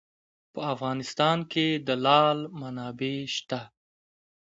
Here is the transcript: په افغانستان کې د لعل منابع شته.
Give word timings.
په 0.53 0.61
افغانستان 0.73 1.37
کې 1.51 1.67
د 1.87 1.89
لعل 2.05 2.39
منابع 2.59 3.17
شته. 3.35 3.61